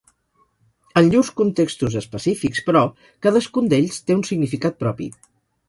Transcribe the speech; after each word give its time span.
En 1.01 1.09
llurs 1.15 1.29
contextos 1.41 1.99
específics, 2.01 2.63
però, 2.71 2.83
cadascun 3.27 3.71
d'ells 3.75 4.03
té 4.09 4.19
un 4.19 4.27
significat 4.33 4.83
propi. 4.85 5.15